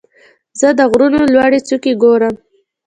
[0.59, 2.35] زه د غرونو لوړې څوکې ګورم.